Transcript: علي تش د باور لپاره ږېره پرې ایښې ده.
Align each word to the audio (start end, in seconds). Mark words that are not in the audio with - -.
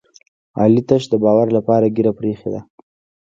علي 0.59 0.81
تش 0.89 1.03
د 1.09 1.13
باور 1.23 1.47
لپاره 1.57 1.91
ږېره 1.95 2.11
پرې 2.17 2.29
ایښې 2.33 2.49
ده. 2.53 2.61